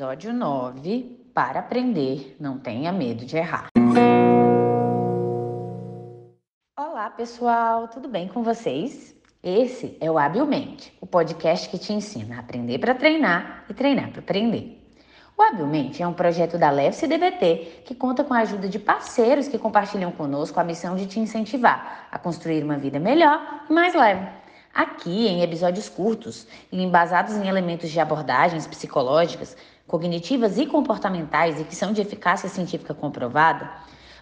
Episódio 0.00 0.32
9 0.32 1.30
Para 1.34 1.60
aprender, 1.60 2.34
não 2.40 2.58
tenha 2.58 2.90
medo 2.90 3.26
de 3.26 3.36
errar. 3.36 3.66
Olá, 6.74 7.10
pessoal, 7.10 7.86
tudo 7.86 8.08
bem 8.08 8.26
com 8.26 8.42
vocês? 8.42 9.14
Esse 9.42 9.98
é 10.00 10.10
o 10.10 10.16
Habilmente, 10.16 10.90
o 11.02 11.06
podcast 11.06 11.68
que 11.68 11.76
te 11.76 11.92
ensina 11.92 12.36
a 12.36 12.38
aprender 12.38 12.78
para 12.78 12.94
treinar 12.94 13.66
e 13.68 13.74
treinar 13.74 14.10
para 14.10 14.20
aprender. 14.20 14.82
O 15.36 15.42
Habilmente 15.42 16.02
é 16.02 16.08
um 16.08 16.14
projeto 16.14 16.56
da 16.56 16.70
Levce 16.70 17.06
DBT 17.06 17.82
que 17.84 17.94
conta 17.94 18.24
com 18.24 18.32
a 18.32 18.38
ajuda 18.38 18.70
de 18.70 18.78
parceiros 18.78 19.48
que 19.48 19.58
compartilham 19.58 20.12
conosco 20.12 20.58
a 20.58 20.64
missão 20.64 20.96
de 20.96 21.04
te 21.04 21.20
incentivar 21.20 22.08
a 22.10 22.18
construir 22.18 22.64
uma 22.64 22.78
vida 22.78 22.98
melhor 22.98 23.66
e 23.68 23.72
mais 23.74 23.94
leve. 23.94 24.40
Aqui, 24.72 25.26
em 25.26 25.42
episódios 25.42 25.88
curtos 25.88 26.46
e 26.70 26.80
embasados 26.80 27.34
em 27.34 27.48
elementos 27.48 27.90
de 27.90 27.98
abordagens 27.98 28.68
psicológicas, 28.68 29.56
cognitivas 29.90 30.56
e 30.56 30.66
comportamentais 30.66 31.60
e 31.60 31.64
que 31.64 31.74
são 31.74 31.92
de 31.92 32.00
eficácia 32.00 32.48
científica 32.48 32.94
comprovada, 32.94 33.68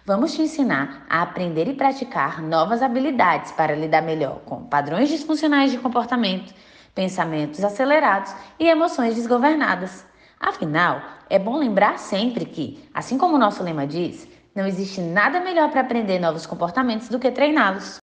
vamos 0.03 0.33
te 0.33 0.41
ensinar 0.41 1.05
a 1.07 1.21
aprender 1.21 1.67
e 1.67 1.75
praticar 1.75 2.41
novas 2.41 2.81
habilidades 2.81 3.51
para 3.51 3.75
lidar 3.75 4.01
melhor 4.01 4.39
com 4.45 4.63
padrões 4.63 5.09
disfuncionais 5.09 5.71
de 5.71 5.77
comportamento, 5.77 6.51
pensamentos 6.95 7.63
acelerados 7.63 8.33
e 8.59 8.67
emoções 8.67 9.13
desgovernadas. 9.13 10.03
Afinal, 10.39 11.03
é 11.29 11.37
bom 11.37 11.55
lembrar 11.55 11.99
sempre 11.99 12.45
que, 12.45 12.83
assim 12.91 13.15
como 13.15 13.35
o 13.35 13.39
nosso 13.39 13.61
lema 13.61 13.85
diz, 13.85 14.27
não 14.55 14.65
existe 14.65 14.99
nada 14.99 15.39
melhor 15.39 15.69
para 15.69 15.81
aprender 15.81 16.17
novos 16.17 16.47
comportamentos 16.47 17.09
do 17.09 17.19
que 17.19 17.29
treiná-los. 17.29 17.99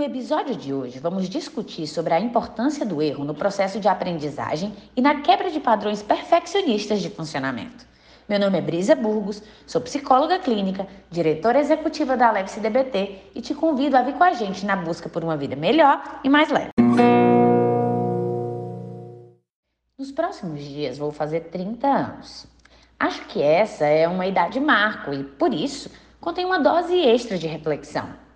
No 0.00 0.06
episódio 0.06 0.56
de 0.56 0.72
hoje, 0.72 0.98
vamos 0.98 1.28
discutir 1.28 1.86
sobre 1.86 2.14
a 2.14 2.18
importância 2.18 2.86
do 2.86 3.02
erro 3.02 3.22
no 3.22 3.34
processo 3.34 3.78
de 3.78 3.86
aprendizagem 3.86 4.74
e 4.96 5.02
na 5.02 5.20
quebra 5.20 5.50
de 5.50 5.60
padrões 5.60 6.02
perfeccionistas 6.02 7.02
de 7.02 7.10
funcionamento. 7.10 7.86
Meu 8.26 8.40
nome 8.40 8.56
é 8.56 8.62
Brisa 8.62 8.94
Burgos, 8.94 9.42
sou 9.66 9.78
psicóloga 9.82 10.38
clínica, 10.38 10.86
diretora 11.10 11.60
executiva 11.60 12.16
da 12.16 12.28
Alex 12.28 12.56
DBT 12.56 13.32
e 13.34 13.42
te 13.42 13.54
convido 13.54 13.94
a 13.94 14.00
vir 14.00 14.14
com 14.14 14.24
a 14.24 14.32
gente 14.32 14.64
na 14.64 14.74
busca 14.74 15.06
por 15.06 15.22
uma 15.22 15.36
vida 15.36 15.54
melhor 15.54 16.02
e 16.24 16.30
mais 16.30 16.48
leve. 16.48 16.70
Nos 19.98 20.10
próximos 20.12 20.64
dias 20.64 20.96
vou 20.96 21.12
fazer 21.12 21.40
30 21.50 21.86
anos. 21.86 22.46
Acho 22.98 23.26
que 23.26 23.42
essa 23.42 23.84
é 23.84 24.08
uma 24.08 24.26
idade 24.26 24.58
marco 24.60 25.12
e, 25.12 25.22
por 25.22 25.52
isso, 25.52 25.90
contém 26.18 26.46
uma 26.46 26.58
dose 26.58 26.98
extra 26.98 27.36
de 27.36 27.46
reflexão. 27.46 28.29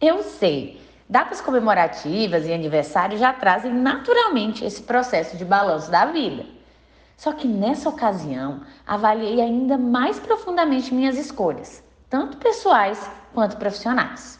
Eu 0.00 0.22
sei, 0.22 0.80
datas 1.08 1.40
comemorativas 1.40 2.46
e 2.46 2.52
aniversários 2.52 3.18
já 3.18 3.32
trazem 3.32 3.74
naturalmente 3.74 4.64
esse 4.64 4.80
processo 4.84 5.36
de 5.36 5.44
balanço 5.44 5.90
da 5.90 6.06
vida. 6.06 6.46
Só 7.16 7.32
que 7.32 7.48
nessa 7.48 7.88
ocasião, 7.88 8.60
avaliei 8.86 9.40
ainda 9.40 9.76
mais 9.76 10.20
profundamente 10.20 10.94
minhas 10.94 11.18
escolhas, 11.18 11.82
tanto 12.08 12.36
pessoais 12.36 13.10
quanto 13.34 13.56
profissionais. 13.56 14.38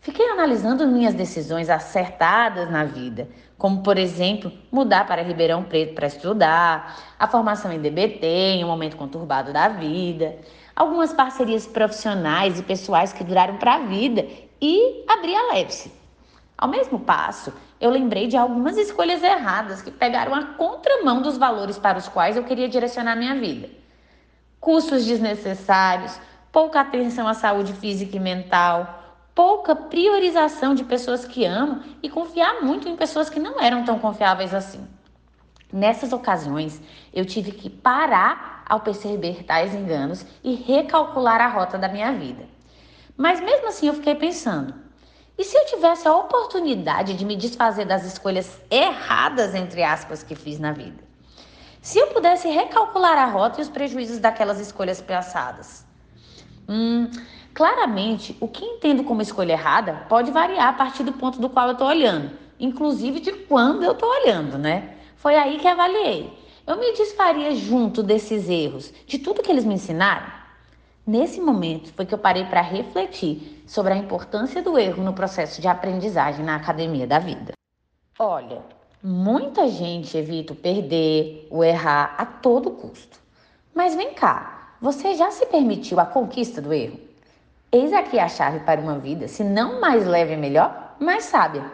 Fiquei 0.00 0.28
analisando 0.30 0.84
minhas 0.88 1.14
decisões 1.14 1.70
acertadas 1.70 2.68
na 2.68 2.82
vida, 2.82 3.28
como 3.56 3.84
por 3.84 3.96
exemplo, 3.96 4.50
mudar 4.68 5.06
para 5.06 5.22
Ribeirão 5.22 5.62
Preto 5.62 5.94
para 5.94 6.08
estudar, 6.08 6.96
a 7.16 7.28
formação 7.28 7.72
em 7.72 7.78
DBT 7.78 8.26
em 8.26 8.64
um 8.64 8.66
momento 8.66 8.96
conturbado 8.96 9.52
da 9.52 9.68
vida, 9.68 10.38
algumas 10.74 11.12
parcerias 11.12 11.68
profissionais 11.68 12.58
e 12.58 12.64
pessoais 12.64 13.12
que 13.12 13.22
duraram 13.22 13.58
para 13.58 13.76
a 13.76 13.78
vida 13.78 14.26
e 14.62 15.04
abrir 15.08 15.34
a 15.34 15.52
Lepse. 15.54 15.92
Ao 16.56 16.68
mesmo 16.68 17.00
passo, 17.00 17.52
eu 17.80 17.90
lembrei 17.90 18.28
de 18.28 18.36
algumas 18.36 18.78
escolhas 18.78 19.20
erradas 19.20 19.82
que 19.82 19.90
pegaram 19.90 20.32
a 20.32 20.54
contramão 20.54 21.20
dos 21.20 21.36
valores 21.36 21.76
para 21.76 21.98
os 21.98 22.06
quais 22.06 22.36
eu 22.36 22.44
queria 22.44 22.68
direcionar 22.68 23.16
minha 23.16 23.34
vida. 23.34 23.68
Custos 24.60 25.04
desnecessários, 25.04 26.16
pouca 26.52 26.80
atenção 26.80 27.26
à 27.26 27.34
saúde 27.34 27.72
física 27.72 28.16
e 28.16 28.20
mental, 28.20 29.02
pouca 29.34 29.74
priorização 29.74 30.76
de 30.76 30.84
pessoas 30.84 31.24
que 31.24 31.44
amo 31.44 31.82
e 32.00 32.08
confiar 32.08 32.62
muito 32.62 32.88
em 32.88 32.94
pessoas 32.94 33.28
que 33.28 33.40
não 33.40 33.60
eram 33.60 33.84
tão 33.84 33.98
confiáveis 33.98 34.54
assim. 34.54 34.86
Nessas 35.72 36.12
ocasiões, 36.12 36.80
eu 37.12 37.24
tive 37.24 37.50
que 37.50 37.68
parar 37.68 38.62
ao 38.68 38.78
perceber 38.78 39.42
tais 39.42 39.74
enganos 39.74 40.24
e 40.44 40.54
recalcular 40.54 41.40
a 41.40 41.48
rota 41.48 41.76
da 41.76 41.88
minha 41.88 42.12
vida. 42.12 42.51
Mas 43.16 43.40
mesmo 43.40 43.68
assim 43.68 43.88
eu 43.88 43.94
fiquei 43.94 44.14
pensando: 44.14 44.74
e 45.36 45.44
se 45.44 45.56
eu 45.56 45.66
tivesse 45.66 46.06
a 46.06 46.16
oportunidade 46.16 47.14
de 47.14 47.24
me 47.24 47.36
desfazer 47.36 47.84
das 47.84 48.04
escolhas 48.04 48.60
erradas, 48.70 49.54
entre 49.54 49.82
aspas, 49.82 50.22
que 50.22 50.34
fiz 50.34 50.58
na 50.58 50.72
vida? 50.72 51.02
Se 51.80 51.98
eu 51.98 52.08
pudesse 52.08 52.48
recalcular 52.48 53.18
a 53.18 53.26
rota 53.26 53.58
e 53.58 53.62
os 53.62 53.68
prejuízos 53.68 54.18
daquelas 54.18 54.60
escolhas 54.60 55.00
passadas? 55.00 55.84
Hum, 56.68 57.10
claramente, 57.52 58.36
o 58.40 58.46
que 58.46 58.64
entendo 58.64 59.02
como 59.02 59.20
escolha 59.20 59.54
errada 59.54 60.06
pode 60.08 60.30
variar 60.30 60.68
a 60.68 60.72
partir 60.74 61.02
do 61.02 61.12
ponto 61.12 61.40
do 61.40 61.50
qual 61.50 61.66
eu 61.66 61.72
estou 61.72 61.88
olhando, 61.88 62.30
inclusive 62.60 63.18
de 63.18 63.32
quando 63.32 63.82
eu 63.82 63.92
estou 63.92 64.08
olhando, 64.08 64.56
né? 64.58 64.96
Foi 65.16 65.34
aí 65.34 65.58
que 65.58 65.66
avaliei. 65.66 66.32
Eu 66.64 66.76
me 66.76 66.92
desfaria 66.92 67.52
junto 67.56 68.02
desses 68.02 68.48
erros, 68.48 68.92
de 69.06 69.18
tudo 69.18 69.42
que 69.42 69.50
eles 69.50 69.64
me 69.64 69.74
ensinaram? 69.74 70.41
Nesse 71.04 71.40
momento 71.40 71.92
foi 71.94 72.06
que 72.06 72.14
eu 72.14 72.18
parei 72.18 72.44
para 72.44 72.60
refletir 72.60 73.64
sobre 73.66 73.92
a 73.92 73.96
importância 73.96 74.62
do 74.62 74.78
erro 74.78 75.02
no 75.02 75.12
processo 75.12 75.60
de 75.60 75.66
aprendizagem 75.66 76.44
na 76.44 76.54
academia 76.54 77.08
da 77.08 77.18
vida. 77.18 77.54
Olha, 78.16 78.62
muita 79.02 79.66
gente 79.68 80.16
evita 80.16 80.52
o 80.52 80.56
perder, 80.56 81.48
o 81.50 81.64
errar 81.64 82.14
a 82.16 82.24
todo 82.24 82.70
custo. 82.70 83.18
Mas 83.74 83.96
vem 83.96 84.14
cá, 84.14 84.76
você 84.80 85.16
já 85.16 85.32
se 85.32 85.44
permitiu 85.46 85.98
a 85.98 86.06
conquista 86.06 86.62
do 86.62 86.72
erro? 86.72 87.00
Eis 87.72 87.92
aqui 87.92 88.20
a 88.20 88.28
chave 88.28 88.60
para 88.60 88.80
uma 88.80 88.98
vida, 88.98 89.26
se 89.26 89.42
não 89.42 89.80
mais 89.80 90.06
leve 90.06 90.34
e 90.34 90.36
melhor, 90.36 90.94
mais 91.00 91.24
sábia. 91.24 91.64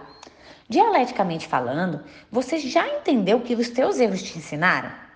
Dialeticamente 0.71 1.47
falando, 1.47 2.03
você 2.31 2.59
já 2.59 2.89
entendeu 2.89 3.39
o 3.39 3.43
que 3.43 3.55
os 3.55 3.69
teus 3.69 3.99
erros 3.99 4.23
te 4.23 4.39
ensinaram? 4.39 5.08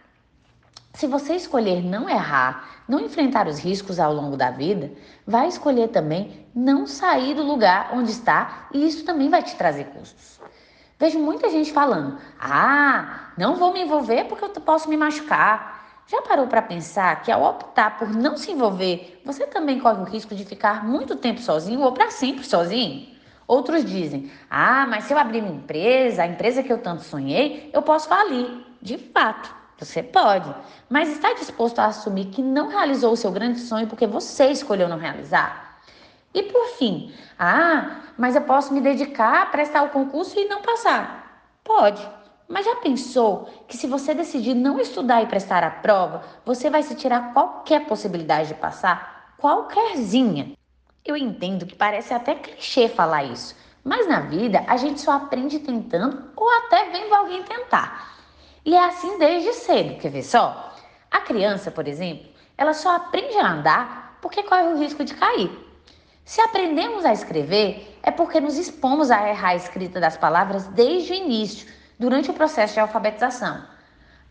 Se 0.94 1.06
você 1.06 1.34
escolher 1.34 1.82
não 1.82 2.08
errar, 2.08 2.84
não 2.86 3.00
enfrentar 3.00 3.48
os 3.48 3.58
riscos 3.58 3.98
ao 3.98 4.12
longo 4.12 4.36
da 4.36 4.50
vida, 4.50 4.92
vai 5.26 5.48
escolher 5.48 5.88
também 5.88 6.46
não 6.54 6.86
sair 6.86 7.34
do 7.34 7.42
lugar 7.42 7.90
onde 7.94 8.10
está 8.10 8.68
e 8.72 8.86
isso 8.86 9.04
também 9.04 9.30
vai 9.30 9.42
te 9.42 9.56
trazer 9.56 9.86
custos. 9.86 10.38
Vejo 10.98 11.18
muita 11.18 11.48
gente 11.48 11.72
falando: 11.72 12.18
ah, 12.38 13.32
não 13.38 13.56
vou 13.56 13.72
me 13.72 13.82
envolver 13.82 14.24
porque 14.24 14.44
eu 14.44 14.50
posso 14.50 14.88
me 14.88 14.96
machucar. 14.96 16.04
Já 16.06 16.20
parou 16.20 16.46
para 16.46 16.60
pensar 16.60 17.22
que 17.22 17.32
ao 17.32 17.42
optar 17.42 17.96
por 17.96 18.10
não 18.10 18.36
se 18.36 18.52
envolver, 18.52 19.20
você 19.24 19.46
também 19.46 19.80
corre 19.80 20.02
o 20.02 20.04
risco 20.04 20.34
de 20.34 20.44
ficar 20.44 20.84
muito 20.84 21.16
tempo 21.16 21.40
sozinho 21.40 21.80
ou 21.80 21.92
para 21.92 22.10
sempre 22.10 22.44
sozinho? 22.44 23.08
Outros 23.46 23.82
dizem: 23.84 24.30
ah, 24.50 24.86
mas 24.86 25.04
se 25.04 25.14
eu 25.14 25.18
abrir 25.18 25.40
minha 25.40 25.54
empresa, 25.54 26.22
a 26.22 26.26
empresa 26.26 26.62
que 26.62 26.72
eu 26.72 26.78
tanto 26.78 27.02
sonhei, 27.02 27.70
eu 27.72 27.80
posso 27.80 28.08
falir. 28.08 28.66
De 28.80 28.98
fato. 28.98 29.61
Você 29.84 30.00
pode, 30.00 30.54
mas 30.88 31.08
está 31.08 31.32
disposto 31.32 31.80
a 31.80 31.86
assumir 31.86 32.26
que 32.26 32.40
não 32.40 32.68
realizou 32.68 33.12
o 33.12 33.16
seu 33.16 33.32
grande 33.32 33.58
sonho 33.58 33.88
porque 33.88 34.06
você 34.06 34.46
escolheu 34.46 34.88
não 34.88 34.96
realizar? 34.96 35.80
E 36.32 36.44
por 36.44 36.64
fim, 36.78 37.12
ah, 37.36 38.02
mas 38.16 38.36
eu 38.36 38.42
posso 38.42 38.72
me 38.72 38.80
dedicar 38.80 39.50
prestar 39.50 39.82
o 39.82 39.88
concurso 39.88 40.38
e 40.38 40.44
não 40.44 40.62
passar? 40.62 41.50
Pode, 41.64 42.08
mas 42.48 42.64
já 42.64 42.76
pensou 42.76 43.48
que 43.66 43.76
se 43.76 43.88
você 43.88 44.14
decidir 44.14 44.54
não 44.54 44.78
estudar 44.78 45.20
e 45.20 45.26
prestar 45.26 45.64
a 45.64 45.70
prova, 45.70 46.22
você 46.44 46.70
vai 46.70 46.84
se 46.84 46.94
tirar 46.94 47.32
qualquer 47.32 47.84
possibilidade 47.86 48.48
de 48.48 48.54
passar? 48.54 49.34
Qualquerzinha. 49.36 50.52
Eu 51.04 51.16
entendo 51.16 51.66
que 51.66 51.74
parece 51.74 52.14
até 52.14 52.36
clichê 52.36 52.88
falar 52.88 53.24
isso, 53.24 53.56
mas 53.82 54.06
na 54.06 54.20
vida 54.20 54.64
a 54.68 54.76
gente 54.76 55.00
só 55.00 55.10
aprende 55.10 55.58
tentando 55.58 56.30
ou 56.36 56.48
até 56.58 56.88
vendo 56.90 57.12
alguém 57.12 57.42
tentar. 57.42 58.21
E 58.64 58.76
é 58.76 58.84
assim 58.84 59.18
desde 59.18 59.52
cedo, 59.54 59.98
quer 59.98 60.10
ver 60.10 60.22
só? 60.22 60.72
A 61.10 61.20
criança, 61.20 61.70
por 61.70 61.88
exemplo, 61.88 62.30
ela 62.56 62.72
só 62.72 62.94
aprende 62.94 63.36
a 63.36 63.50
andar 63.50 64.18
porque 64.22 64.44
corre 64.44 64.68
o 64.68 64.78
risco 64.78 65.04
de 65.04 65.14
cair. 65.14 65.50
Se 66.24 66.40
aprendemos 66.40 67.04
a 67.04 67.12
escrever, 67.12 67.98
é 68.04 68.12
porque 68.12 68.40
nos 68.40 68.56
expomos 68.56 69.10
a 69.10 69.28
errar 69.28 69.48
a 69.48 69.56
escrita 69.56 69.98
das 69.98 70.16
palavras 70.16 70.68
desde 70.68 71.12
o 71.12 71.16
início, 71.16 71.66
durante 71.98 72.30
o 72.30 72.34
processo 72.34 72.74
de 72.74 72.80
alfabetização. 72.80 73.64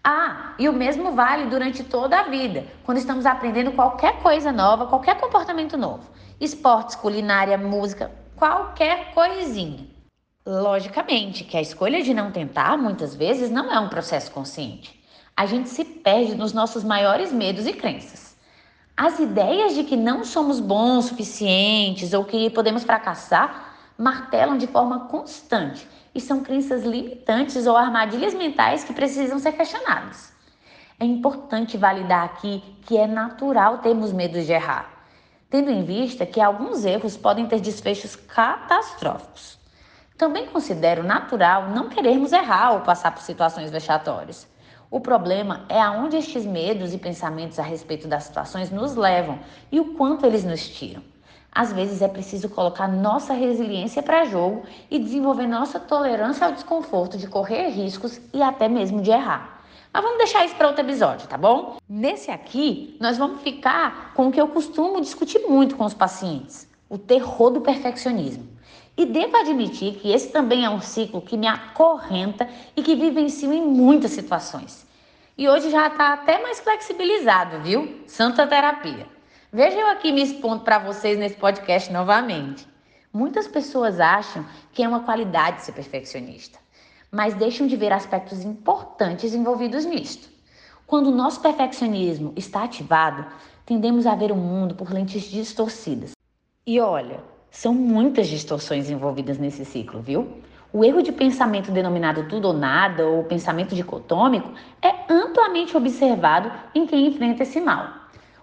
Ah, 0.01 0.55
e 0.57 0.69
o 0.69 0.73
mesmo 0.73 1.11
vale 1.11 1.49
durante 1.49 1.83
toda 1.83 2.17
a 2.17 2.23
vida, 2.23 2.65
quando 2.85 2.99
estamos 2.99 3.25
aprendendo 3.25 3.73
qualquer 3.73 4.21
coisa 4.21 4.49
nova, 4.49 4.87
qualquer 4.87 5.19
comportamento 5.19 5.77
novo. 5.77 6.09
Esportes, 6.39 6.95
culinária, 6.95 7.57
música, 7.57 8.09
qualquer 8.37 9.13
coisinha. 9.13 9.90
Logicamente 10.43 11.43
que 11.43 11.55
a 11.55 11.61
escolha 11.61 12.01
de 12.01 12.15
não 12.15 12.31
tentar 12.31 12.75
muitas 12.75 13.13
vezes 13.13 13.51
não 13.51 13.71
é 13.71 13.79
um 13.79 13.89
processo 13.89 14.31
consciente. 14.31 14.99
A 15.37 15.45
gente 15.45 15.69
se 15.69 15.85
perde 15.85 16.33
nos 16.33 16.51
nossos 16.51 16.83
maiores 16.83 17.31
medos 17.31 17.67
e 17.67 17.73
crenças. 17.73 18.35
As 18.97 19.19
ideias 19.19 19.75
de 19.75 19.83
que 19.83 19.95
não 19.95 20.23
somos 20.23 20.59
bons 20.59 21.05
suficientes 21.05 22.11
ou 22.11 22.25
que 22.25 22.49
podemos 22.49 22.83
fracassar 22.83 23.75
martelam 23.95 24.57
de 24.57 24.65
forma 24.65 25.01
constante 25.01 25.87
e 26.13 26.19
são 26.19 26.41
crenças 26.41 26.83
limitantes 26.83 27.67
ou 27.67 27.77
armadilhas 27.77 28.33
mentais 28.33 28.83
que 28.83 28.93
precisam 28.93 29.37
ser 29.37 29.51
questionadas. 29.51 30.33
É 30.99 31.05
importante 31.05 31.77
validar 31.77 32.25
aqui 32.25 32.63
que 32.81 32.97
é 32.97 33.05
natural 33.05 33.77
termos 33.77 34.11
medo 34.11 34.41
de 34.41 34.51
errar, 34.51 35.05
tendo 35.51 35.69
em 35.69 35.83
vista 35.83 36.25
que 36.25 36.41
alguns 36.41 36.83
erros 36.83 37.15
podem 37.15 37.45
ter 37.45 37.59
desfechos 37.59 38.15
catastróficos. 38.15 39.60
Também 40.21 40.45
considero 40.45 41.01
natural 41.01 41.69
não 41.69 41.89
querermos 41.89 42.31
errar 42.31 42.73
ou 42.73 42.81
passar 42.81 43.11
por 43.11 43.23
situações 43.23 43.71
vexatórias. 43.71 44.47
O 44.91 44.99
problema 44.99 45.65
é 45.67 45.81
aonde 45.81 46.15
estes 46.15 46.45
medos 46.45 46.93
e 46.93 46.99
pensamentos 46.99 47.57
a 47.57 47.63
respeito 47.63 48.07
das 48.07 48.25
situações 48.25 48.69
nos 48.69 48.95
levam 48.95 49.39
e 49.71 49.79
o 49.79 49.95
quanto 49.95 50.23
eles 50.23 50.43
nos 50.43 50.69
tiram. 50.69 51.01
Às 51.51 51.73
vezes 51.73 52.03
é 52.03 52.07
preciso 52.07 52.49
colocar 52.49 52.87
nossa 52.87 53.33
resiliência 53.33 54.03
para 54.03 54.25
jogo 54.25 54.61
e 54.91 54.99
desenvolver 54.99 55.47
nossa 55.47 55.79
tolerância 55.79 56.45
ao 56.45 56.53
desconforto 56.53 57.17
de 57.17 57.25
correr 57.25 57.69
riscos 57.69 58.21
e 58.31 58.43
até 58.43 58.69
mesmo 58.69 59.01
de 59.01 59.09
errar. 59.09 59.63
Mas 59.91 60.03
vamos 60.03 60.19
deixar 60.19 60.45
isso 60.45 60.53
para 60.53 60.67
outro 60.67 60.85
episódio, 60.85 61.27
tá 61.27 61.35
bom? 61.35 61.77
Nesse 61.89 62.29
aqui, 62.29 62.95
nós 63.01 63.17
vamos 63.17 63.41
ficar 63.41 64.13
com 64.13 64.27
o 64.27 64.31
que 64.31 64.39
eu 64.39 64.49
costumo 64.49 65.01
discutir 65.01 65.39
muito 65.49 65.75
com 65.75 65.83
os 65.83 65.95
pacientes: 65.95 66.69
o 66.87 66.99
terror 66.99 67.49
do 67.49 67.61
perfeccionismo. 67.61 68.60
E 68.97 69.05
devo 69.05 69.37
admitir 69.37 69.95
que 69.95 70.11
esse 70.11 70.29
também 70.29 70.65
é 70.65 70.69
um 70.69 70.81
ciclo 70.81 71.21
que 71.21 71.37
me 71.37 71.47
acorrenta 71.47 72.47
e 72.75 72.83
que 72.83 72.95
vivencio 72.95 73.51
em 73.51 73.65
muitas 73.65 74.11
situações. 74.11 74.85
E 75.37 75.47
hoje 75.47 75.69
já 75.69 75.87
está 75.87 76.13
até 76.13 76.41
mais 76.41 76.59
flexibilizado, 76.59 77.61
viu? 77.61 78.01
Santa 78.05 78.45
terapia. 78.45 79.07
Veja 79.51 79.77
eu 79.77 79.87
aqui 79.87 80.11
me 80.11 80.21
expondo 80.21 80.63
para 80.63 80.79
vocês 80.79 81.17
nesse 81.17 81.35
podcast 81.35 81.91
novamente. 81.91 82.67
Muitas 83.13 83.47
pessoas 83.47 83.99
acham 83.99 84.45
que 84.71 84.83
é 84.83 84.87
uma 84.87 85.01
qualidade 85.01 85.63
ser 85.63 85.73
perfeccionista, 85.73 86.59
mas 87.11 87.33
deixam 87.33 87.67
de 87.67 87.75
ver 87.75 87.91
aspectos 87.91 88.43
importantes 88.45 89.33
envolvidos 89.33 89.83
nisto. 89.83 90.29
Quando 90.87 91.07
o 91.07 91.15
nosso 91.15 91.41
perfeccionismo 91.41 92.33
está 92.35 92.63
ativado, 92.63 93.25
tendemos 93.65 94.05
a 94.05 94.15
ver 94.15 94.31
o 94.31 94.35
mundo 94.35 94.75
por 94.75 94.91
lentes 94.91 95.23
distorcidas. 95.23 96.11
E 96.65 96.79
olha, 96.79 97.21
são 97.51 97.73
muitas 97.73 98.29
distorções 98.29 98.89
envolvidas 98.89 99.37
nesse 99.37 99.65
ciclo, 99.65 100.01
viu? 100.01 100.37
O 100.71 100.85
erro 100.85 101.01
de 101.01 101.11
pensamento 101.11 101.69
denominado 101.69 102.29
tudo 102.29 102.47
ou 102.47 102.53
nada, 102.53 103.05
ou 103.05 103.25
pensamento 103.25 103.75
dicotômico, 103.75 104.53
é 104.81 104.93
amplamente 105.09 105.75
observado 105.75 106.49
em 106.73 106.87
quem 106.87 107.07
enfrenta 107.07 107.43
esse 107.43 107.59
mal. 107.59 107.89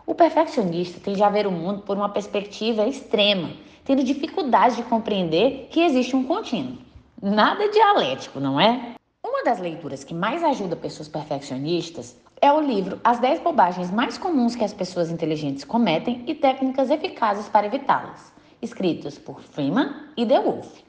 O 0.06 0.14
perfeccionista 0.14 1.00
tende 1.00 1.22
a 1.22 1.30
ver 1.30 1.46
o 1.46 1.50
mundo 1.50 1.80
por 1.82 1.96
uma 1.96 2.10
perspectiva 2.10 2.86
extrema, 2.86 3.50
tendo 3.82 4.04
dificuldade 4.04 4.76
de 4.76 4.82
compreender 4.82 5.68
que 5.70 5.80
existe 5.80 6.14
um 6.14 6.24
contínuo. 6.24 6.76
Nada 7.20 7.70
dialético, 7.70 8.38
não 8.38 8.60
é? 8.60 8.92
Uma 9.24 9.42
das 9.42 9.58
leituras 9.58 10.04
que 10.04 10.12
mais 10.12 10.44
ajuda 10.44 10.76
pessoas 10.76 11.08
perfeccionistas 11.08 12.14
é 12.42 12.52
o 12.52 12.60
livro 12.60 13.00
As 13.02 13.18
10 13.18 13.40
Bobagens 13.40 13.90
Mais 13.90 14.18
Comuns 14.18 14.54
que 14.54 14.64
as 14.64 14.74
Pessoas 14.74 15.10
Inteligentes 15.10 15.64
Cometem 15.64 16.24
e 16.26 16.34
Técnicas 16.34 16.90
Eficazes 16.90 17.48
para 17.48 17.66
Evitá-las 17.66 18.36
escritos 18.60 19.18
por 19.18 19.40
Freeman 19.40 19.94
e 20.16 20.24
DeWolf. 20.24 20.80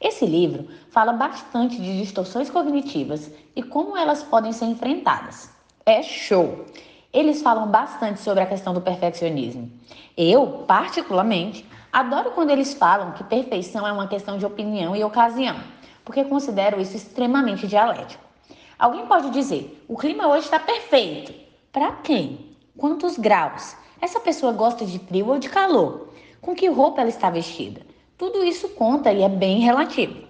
Esse 0.00 0.26
livro 0.26 0.68
fala 0.90 1.12
bastante 1.12 1.76
de 1.76 1.98
distorções 1.98 2.50
cognitivas 2.50 3.30
e 3.54 3.62
como 3.62 3.96
elas 3.96 4.22
podem 4.22 4.52
ser 4.52 4.66
enfrentadas. 4.66 5.50
É 5.84 6.02
show! 6.02 6.66
Eles 7.12 7.40
falam 7.40 7.68
bastante 7.68 8.20
sobre 8.20 8.42
a 8.42 8.46
questão 8.46 8.74
do 8.74 8.80
perfeccionismo. 8.80 9.70
Eu, 10.16 10.64
particularmente, 10.66 11.64
adoro 11.90 12.32
quando 12.32 12.50
eles 12.50 12.74
falam 12.74 13.12
que 13.12 13.24
perfeição 13.24 13.86
é 13.86 13.92
uma 13.92 14.06
questão 14.06 14.36
de 14.36 14.44
opinião 14.44 14.94
e 14.94 15.02
ocasião, 15.02 15.56
porque 16.04 16.24
considero 16.24 16.78
isso 16.78 16.94
extremamente 16.94 17.66
dialético. 17.66 18.22
Alguém 18.78 19.06
pode 19.06 19.30
dizer: 19.30 19.82
o 19.88 19.96
clima 19.96 20.26
hoje 20.28 20.44
está 20.44 20.58
perfeito. 20.58 21.32
Para 21.72 21.92
quem? 21.92 22.54
Quantos 22.76 23.16
graus? 23.16 23.74
Essa 24.00 24.20
pessoa 24.20 24.52
gosta 24.52 24.84
de 24.84 24.98
frio 24.98 25.28
ou 25.28 25.38
de 25.38 25.48
calor? 25.48 26.05
Com 26.46 26.54
que 26.54 26.68
roupa 26.68 27.00
ela 27.00 27.10
está 27.10 27.28
vestida. 27.28 27.80
Tudo 28.16 28.44
isso 28.44 28.68
conta 28.68 29.12
e 29.12 29.20
é 29.20 29.28
bem 29.28 29.58
relativo. 29.58 30.24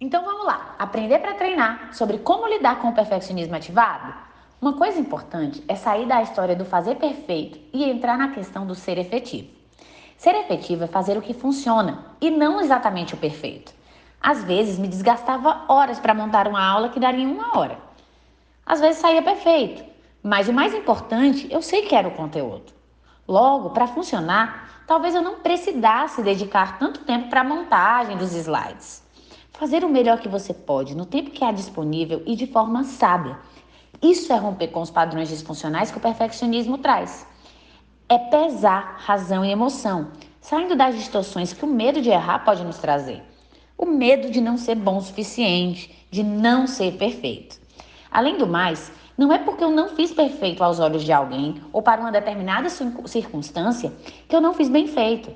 Então 0.00 0.24
vamos 0.24 0.46
lá, 0.46 0.76
aprender 0.78 1.18
para 1.18 1.34
treinar 1.34 1.92
sobre 1.92 2.18
como 2.18 2.46
lidar 2.46 2.80
com 2.80 2.90
o 2.90 2.94
perfeccionismo 2.94 3.56
ativado? 3.56 4.14
Uma 4.62 4.74
coisa 4.74 5.00
importante 5.00 5.62
é 5.66 5.74
sair 5.74 6.06
da 6.06 6.22
história 6.22 6.54
do 6.54 6.64
fazer 6.64 6.94
perfeito 6.96 7.58
e 7.72 7.82
entrar 7.82 8.16
na 8.16 8.28
questão 8.28 8.64
do 8.64 8.76
ser 8.76 8.96
efetivo. 8.96 9.48
Ser 10.16 10.36
efetivo 10.36 10.84
é 10.84 10.86
fazer 10.86 11.18
o 11.18 11.22
que 11.22 11.34
funciona 11.34 12.06
e 12.20 12.30
não 12.30 12.60
exatamente 12.60 13.14
o 13.14 13.18
perfeito. 13.18 13.74
Às 14.22 14.44
vezes 14.44 14.78
me 14.78 14.86
desgastava 14.86 15.64
horas 15.68 15.98
para 15.98 16.14
montar 16.14 16.46
uma 16.46 16.64
aula 16.64 16.90
que 16.90 17.00
daria 17.00 17.26
uma 17.26 17.58
hora. 17.58 17.76
Às 18.64 18.80
vezes 18.80 19.02
saía 19.02 19.20
perfeito, 19.20 19.84
mas 20.22 20.48
o 20.48 20.52
mais 20.52 20.72
importante, 20.72 21.48
eu 21.50 21.60
sei 21.60 21.82
que 21.82 21.96
era 21.96 22.06
o 22.06 22.12
conteúdo. 22.14 22.72
Logo, 23.26 23.70
para 23.70 23.86
funcionar, 23.86 24.63
talvez 24.86 25.14
eu 25.14 25.22
não 25.22 25.40
precisasse 25.40 26.22
dedicar 26.22 26.78
tanto 26.78 27.00
tempo 27.00 27.28
para 27.28 27.40
a 27.40 27.44
montagem 27.44 28.16
dos 28.16 28.34
slides. 28.34 29.02
Fazer 29.52 29.84
o 29.84 29.88
melhor 29.88 30.18
que 30.18 30.28
você 30.28 30.52
pode, 30.52 30.96
no 30.96 31.06
tempo 31.06 31.30
que 31.30 31.44
há 31.44 31.52
disponível 31.52 32.22
e 32.26 32.34
de 32.34 32.46
forma 32.46 32.84
sábia. 32.84 33.38
Isso 34.02 34.32
é 34.32 34.36
romper 34.36 34.68
com 34.68 34.82
os 34.82 34.90
padrões 34.90 35.28
disfuncionais 35.28 35.90
que 35.90 35.98
o 35.98 36.00
perfeccionismo 36.00 36.78
traz. 36.78 37.26
É 38.08 38.18
pesar 38.18 38.96
razão 38.98 39.44
e 39.44 39.50
emoção, 39.50 40.08
saindo 40.40 40.76
das 40.76 40.94
distorções 40.94 41.52
que 41.52 41.64
o 41.64 41.68
medo 41.68 42.02
de 42.02 42.10
errar 42.10 42.40
pode 42.40 42.64
nos 42.64 42.78
trazer. 42.78 43.22
O 43.78 43.86
medo 43.86 44.30
de 44.30 44.40
não 44.40 44.56
ser 44.56 44.74
bom 44.74 44.98
o 44.98 45.00
suficiente, 45.00 46.06
de 46.10 46.22
não 46.22 46.66
ser 46.66 46.98
perfeito. 46.98 47.58
Além 48.10 48.36
do 48.36 48.46
mais, 48.46 48.92
não 49.16 49.32
é 49.32 49.38
porque 49.38 49.62
eu 49.62 49.70
não 49.70 49.90
fiz 49.90 50.12
perfeito 50.12 50.62
aos 50.64 50.80
olhos 50.80 51.04
de 51.04 51.12
alguém 51.12 51.62
ou 51.72 51.80
para 51.80 52.00
uma 52.00 52.10
determinada 52.10 52.68
circunstância 52.68 53.92
que 54.28 54.34
eu 54.34 54.40
não 54.40 54.54
fiz 54.54 54.68
bem 54.68 54.88
feito. 54.88 55.30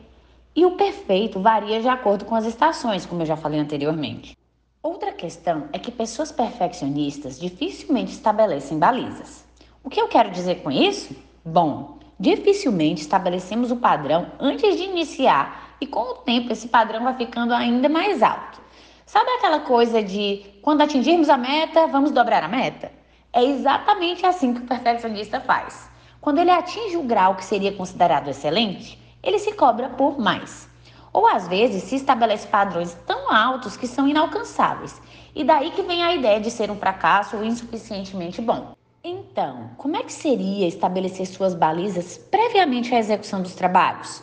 E 0.54 0.66
o 0.66 0.72
perfeito 0.72 1.38
varia 1.38 1.80
de 1.80 1.88
acordo 1.88 2.24
com 2.24 2.34
as 2.34 2.44
estações, 2.44 3.06
como 3.06 3.22
eu 3.22 3.26
já 3.26 3.36
falei 3.36 3.60
anteriormente. 3.60 4.36
Outra 4.82 5.12
questão 5.12 5.68
é 5.72 5.78
que 5.78 5.92
pessoas 5.92 6.32
perfeccionistas 6.32 7.38
dificilmente 7.38 8.12
estabelecem 8.12 8.78
balizas. 8.78 9.44
O 9.84 9.88
que 9.88 10.00
eu 10.00 10.08
quero 10.08 10.30
dizer 10.30 10.56
com 10.56 10.70
isso? 10.70 11.14
Bom, 11.44 11.98
dificilmente 12.18 13.02
estabelecemos 13.02 13.70
o 13.70 13.76
padrão 13.76 14.32
antes 14.40 14.76
de 14.76 14.82
iniciar 14.82 15.76
e 15.80 15.86
com 15.86 16.00
o 16.00 16.14
tempo 16.14 16.52
esse 16.52 16.66
padrão 16.66 17.04
vai 17.04 17.14
ficando 17.16 17.54
ainda 17.54 17.88
mais 17.88 18.22
alto. 18.22 18.60
Sabe 19.06 19.30
aquela 19.30 19.60
coisa 19.60 20.02
de 20.02 20.44
quando 20.62 20.82
atingirmos 20.82 21.28
a 21.28 21.36
meta, 21.36 21.86
vamos 21.86 22.10
dobrar 22.10 22.42
a 22.42 22.48
meta? 22.48 22.97
É 23.38 23.44
exatamente 23.44 24.26
assim 24.26 24.52
que 24.52 24.62
o 24.62 24.66
perfeccionista 24.66 25.40
faz. 25.40 25.88
Quando 26.20 26.40
ele 26.40 26.50
atinge 26.50 26.96
o 26.96 27.04
grau 27.04 27.36
que 27.36 27.44
seria 27.44 27.72
considerado 27.72 28.26
excelente, 28.26 29.00
ele 29.22 29.38
se 29.38 29.52
cobra 29.52 29.90
por 29.90 30.18
mais. 30.18 30.68
Ou 31.12 31.24
às 31.24 31.46
vezes 31.46 31.84
se 31.84 31.94
estabelece 31.94 32.48
padrões 32.48 32.94
tão 33.06 33.32
altos 33.32 33.76
que 33.76 33.86
são 33.86 34.08
inalcançáveis. 34.08 35.00
E 35.36 35.44
daí 35.44 35.70
que 35.70 35.82
vem 35.82 36.02
a 36.02 36.16
ideia 36.16 36.40
de 36.40 36.50
ser 36.50 36.68
um 36.68 36.74
fracasso 36.74 37.36
ou 37.36 37.44
insuficientemente 37.44 38.42
bom. 38.42 38.74
Então, 39.04 39.70
como 39.76 39.96
é 39.96 40.02
que 40.02 40.12
seria 40.12 40.66
estabelecer 40.66 41.24
suas 41.24 41.54
balizas 41.54 42.18
previamente 42.18 42.92
à 42.92 42.98
execução 42.98 43.40
dos 43.40 43.54
trabalhos? 43.54 44.20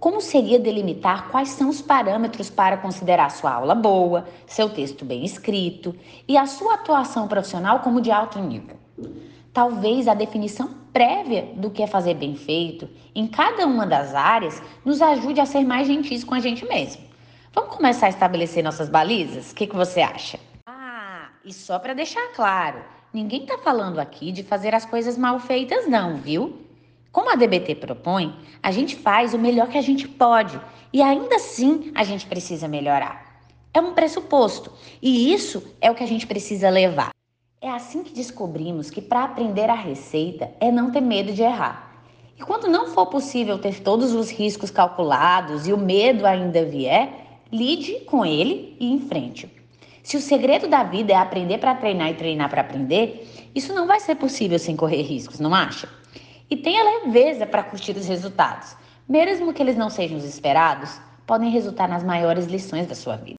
Como 0.00 0.20
seria 0.20 0.60
delimitar 0.60 1.28
quais 1.28 1.48
são 1.48 1.68
os 1.68 1.82
parâmetros 1.82 2.48
para 2.48 2.76
considerar 2.76 3.30
sua 3.30 3.52
aula 3.52 3.74
boa, 3.74 4.28
seu 4.46 4.68
texto 4.68 5.04
bem 5.04 5.24
escrito 5.24 5.94
e 6.26 6.36
a 6.36 6.46
sua 6.46 6.74
atuação 6.74 7.26
profissional 7.26 7.80
como 7.80 8.00
de 8.00 8.12
alto 8.12 8.38
nível? 8.38 8.76
Talvez 9.52 10.06
a 10.06 10.14
definição 10.14 10.70
prévia 10.92 11.48
do 11.56 11.68
que 11.70 11.82
é 11.82 11.86
fazer 11.88 12.14
bem 12.14 12.36
feito 12.36 12.88
em 13.12 13.26
cada 13.26 13.66
uma 13.66 13.84
das 13.84 14.14
áreas 14.14 14.62
nos 14.84 15.02
ajude 15.02 15.40
a 15.40 15.46
ser 15.46 15.64
mais 15.64 15.88
gentis 15.88 16.22
com 16.22 16.34
a 16.34 16.40
gente 16.40 16.64
mesmo. 16.64 17.02
Vamos 17.52 17.74
começar 17.74 18.06
a 18.06 18.10
estabelecer 18.10 18.62
nossas 18.62 18.88
balizas? 18.88 19.50
O 19.50 19.54
que, 19.54 19.66
que 19.66 19.74
você 19.74 20.00
acha? 20.00 20.38
Ah, 20.64 21.30
e 21.44 21.52
só 21.52 21.76
para 21.76 21.92
deixar 21.92 22.32
claro, 22.36 22.84
ninguém 23.12 23.42
está 23.42 23.58
falando 23.58 23.98
aqui 23.98 24.30
de 24.30 24.44
fazer 24.44 24.76
as 24.76 24.84
coisas 24.84 25.18
mal 25.18 25.40
feitas, 25.40 25.88
não, 25.88 26.18
viu? 26.18 26.67
Como 27.10 27.32
a 27.32 27.36
DBT 27.36 27.74
propõe, 27.76 28.34
a 28.62 28.70
gente 28.70 28.94
faz 28.94 29.32
o 29.32 29.38
melhor 29.38 29.68
que 29.68 29.78
a 29.78 29.82
gente 29.82 30.06
pode 30.06 30.60
e 30.92 31.00
ainda 31.00 31.36
assim 31.36 31.90
a 31.94 32.04
gente 32.04 32.26
precisa 32.26 32.68
melhorar. 32.68 33.42
É 33.72 33.80
um 33.80 33.94
pressuposto 33.94 34.72
e 35.00 35.32
isso 35.32 35.74
é 35.80 35.90
o 35.90 35.94
que 35.94 36.04
a 36.04 36.06
gente 36.06 36.26
precisa 36.26 36.68
levar. 36.68 37.10
É 37.60 37.70
assim 37.70 38.04
que 38.04 38.12
descobrimos 38.12 38.90
que 38.90 39.00
para 39.00 39.24
aprender 39.24 39.68
a 39.68 39.74
receita 39.74 40.50
é 40.60 40.70
não 40.70 40.90
ter 40.90 41.00
medo 41.00 41.32
de 41.32 41.42
errar. 41.42 42.04
E 42.38 42.42
quando 42.42 42.68
não 42.68 42.88
for 42.88 43.06
possível 43.06 43.58
ter 43.58 43.80
todos 43.80 44.12
os 44.12 44.30
riscos 44.30 44.70
calculados 44.70 45.66
e 45.66 45.72
o 45.72 45.78
medo 45.78 46.24
ainda 46.24 46.64
vier, 46.64 47.40
lide 47.50 48.00
com 48.00 48.24
ele 48.24 48.76
e 48.78 48.92
enfrente-o. 48.92 49.50
Se 50.02 50.16
o 50.16 50.20
segredo 50.20 50.68
da 50.68 50.84
vida 50.84 51.12
é 51.12 51.16
aprender 51.16 51.58
para 51.58 51.74
treinar 51.74 52.10
e 52.10 52.14
treinar 52.14 52.48
para 52.48 52.60
aprender, 52.60 53.50
isso 53.54 53.74
não 53.74 53.86
vai 53.86 53.98
ser 53.98 54.14
possível 54.14 54.58
sem 54.58 54.76
correr 54.76 55.02
riscos, 55.02 55.40
não 55.40 55.54
acha? 55.54 55.88
E 56.50 56.56
tenha 56.56 57.00
leveza 57.04 57.46
para 57.46 57.62
curtir 57.62 57.96
os 57.96 58.06
resultados. 58.06 58.74
Mesmo 59.08 59.52
que 59.52 59.62
eles 59.62 59.76
não 59.76 59.90
sejam 59.90 60.16
os 60.16 60.24
esperados, 60.24 61.00
podem 61.26 61.50
resultar 61.50 61.88
nas 61.88 62.02
maiores 62.02 62.46
lições 62.46 62.86
da 62.86 62.94
sua 62.94 63.16
vida. 63.16 63.38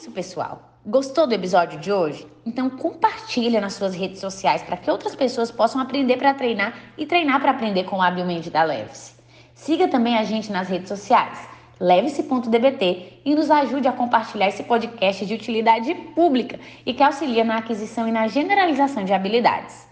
isso, 0.00 0.10
pessoal. 0.10 0.78
Gostou 0.84 1.26
do 1.26 1.34
episódio 1.34 1.78
de 1.78 1.92
hoje? 1.92 2.26
Então 2.44 2.70
compartilha 2.70 3.60
nas 3.60 3.74
suas 3.74 3.94
redes 3.94 4.18
sociais 4.18 4.62
para 4.62 4.76
que 4.76 4.90
outras 4.90 5.14
pessoas 5.14 5.50
possam 5.50 5.80
aprender 5.80 6.16
para 6.16 6.34
treinar 6.34 6.74
e 6.96 7.04
treinar 7.06 7.40
para 7.40 7.50
aprender 7.50 7.84
com 7.84 8.00
habilmente 8.00 8.50
da 8.50 8.62
Leves. 8.62 9.14
Siga 9.54 9.88
também 9.88 10.16
a 10.16 10.24
gente 10.24 10.50
nas 10.50 10.68
redes 10.68 10.88
sociais, 10.88 11.46
leve-se.dbt 11.80 13.20
e 13.24 13.34
nos 13.34 13.50
ajude 13.50 13.88
a 13.88 13.92
compartilhar 13.92 14.48
esse 14.48 14.62
podcast 14.62 15.24
de 15.24 15.34
utilidade 15.34 15.94
pública 16.14 16.60
e 16.84 16.92
que 16.92 17.02
auxilia 17.02 17.42
na 17.42 17.56
aquisição 17.56 18.06
e 18.06 18.12
na 18.12 18.28
generalização 18.28 19.02
de 19.04 19.12
habilidades. 19.14 19.88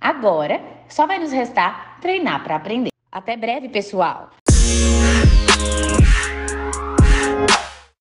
Agora, 0.00 0.60
só 0.88 1.06
vai 1.06 1.18
nos 1.18 1.32
restar 1.32 1.98
treinar 2.00 2.44
para 2.44 2.56
aprender. 2.56 2.90
Até 3.10 3.36
breve, 3.36 3.68
pessoal! 3.70 4.30